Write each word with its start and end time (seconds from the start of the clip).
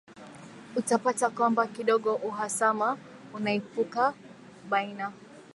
utapata 0.75 1.29
kwamba 1.29 1.67
kidogo 1.67 2.13
uhasama 2.15 2.97
unaipuka 3.33 4.13
baina 4.69 5.13